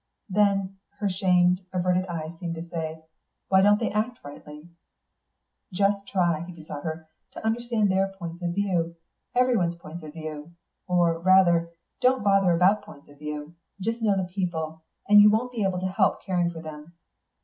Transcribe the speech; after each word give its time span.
"Then," 0.29 0.77
her 0.97 1.07
shamed, 1.07 1.61
averted 1.71 2.07
eyes 2.07 2.31
seemed 2.39 2.55
to 2.55 2.67
say, 2.67 3.03
"why 3.49 3.61
don't 3.61 3.79
they 3.79 3.91
act 3.91 4.17
rightly?" 4.23 4.67
"Just 5.71 6.07
try," 6.07 6.41
he 6.43 6.53
besought 6.53 6.83
her, 6.85 7.07
"to 7.33 7.45
understand 7.45 7.91
their 7.91 8.11
points 8.17 8.41
of 8.41 8.55
view 8.55 8.95
everyone's 9.35 9.75
point 9.75 10.01
of 10.03 10.13
view. 10.13 10.53
Or 10.87 11.19
rather, 11.21 11.69
don't 12.01 12.23
bother 12.23 12.51
about 12.51 12.81
points 12.81 13.09
of 13.09 13.19
view; 13.19 13.53
just 13.79 14.01
know 14.01 14.17
the 14.17 14.23
people, 14.27 14.81
and 15.07 15.21
you 15.21 15.29
won't 15.29 15.51
be 15.51 15.61
able 15.61 15.79
to 15.79 15.85
help 15.91 16.23
caring 16.25 16.49
for 16.49 16.63
them. 16.63 16.93